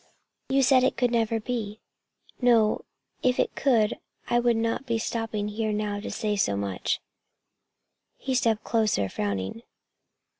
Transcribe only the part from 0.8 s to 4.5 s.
it could never be." "No. If it could, I